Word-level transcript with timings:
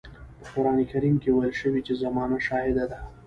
په 0.41 0.45
قرآن 0.53 0.77
کريم 0.91 1.15
کې 1.23 1.29
ويل 1.33 1.53
شوي 1.61 1.81
چې 1.87 1.93
زمانه 2.01 2.37
شاهده 2.47 2.85
ده. 2.91 2.99